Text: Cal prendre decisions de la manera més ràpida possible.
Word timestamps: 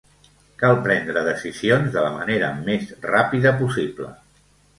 Cal 0.61 0.77
prendre 0.87 1.21
decisions 1.27 1.91
de 1.97 2.03
la 2.07 2.15
manera 2.15 2.49
més 2.71 2.89
ràpida 3.05 3.53
possible. 3.61 4.11